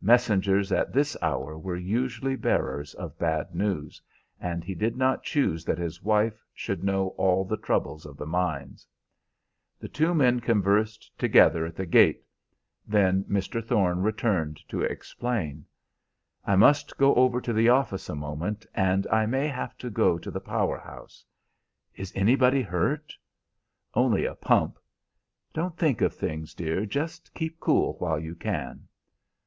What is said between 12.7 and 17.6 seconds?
then Mr. Thorne returned to explain. "I must go over to